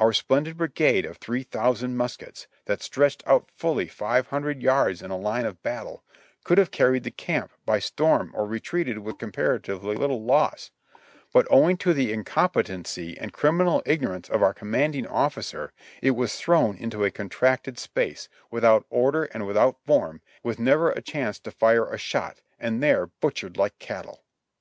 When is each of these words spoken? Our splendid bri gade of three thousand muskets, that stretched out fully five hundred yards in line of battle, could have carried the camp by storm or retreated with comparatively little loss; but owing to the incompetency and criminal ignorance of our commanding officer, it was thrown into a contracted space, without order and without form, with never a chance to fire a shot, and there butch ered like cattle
Our 0.00 0.12
splendid 0.12 0.56
bri 0.56 0.66
gade 0.70 1.06
of 1.06 1.18
three 1.18 1.44
thousand 1.44 1.96
muskets, 1.96 2.48
that 2.64 2.82
stretched 2.82 3.22
out 3.28 3.48
fully 3.56 3.86
five 3.86 4.26
hundred 4.26 4.60
yards 4.60 5.00
in 5.02 5.12
line 5.12 5.46
of 5.46 5.62
battle, 5.62 6.02
could 6.42 6.58
have 6.58 6.72
carried 6.72 7.04
the 7.04 7.12
camp 7.12 7.52
by 7.64 7.78
storm 7.78 8.32
or 8.34 8.44
retreated 8.44 8.98
with 8.98 9.18
comparatively 9.18 9.94
little 9.94 10.24
loss; 10.24 10.72
but 11.32 11.46
owing 11.48 11.76
to 11.76 11.94
the 11.94 12.12
incompetency 12.12 13.16
and 13.16 13.32
criminal 13.32 13.84
ignorance 13.86 14.28
of 14.28 14.42
our 14.42 14.52
commanding 14.52 15.06
officer, 15.06 15.72
it 16.02 16.16
was 16.16 16.34
thrown 16.34 16.76
into 16.76 17.04
a 17.04 17.12
contracted 17.12 17.78
space, 17.78 18.28
without 18.50 18.84
order 18.90 19.26
and 19.26 19.46
without 19.46 19.76
form, 19.86 20.22
with 20.42 20.58
never 20.58 20.90
a 20.90 21.00
chance 21.00 21.38
to 21.38 21.52
fire 21.52 21.88
a 21.88 21.96
shot, 21.96 22.40
and 22.58 22.82
there 22.82 23.06
butch 23.06 23.42
ered 23.44 23.56
like 23.56 23.78
cattle 23.78 24.24